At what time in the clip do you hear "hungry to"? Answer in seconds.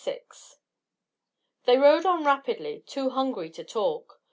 3.11-3.63